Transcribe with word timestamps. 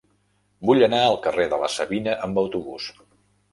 Vull 0.69 0.85
anar 0.85 1.01
al 1.09 1.19
carrer 1.27 1.45
de 1.53 1.61
la 1.65 1.71
Savina 1.75 2.17
amb 2.29 2.43
autobús. 2.47 2.91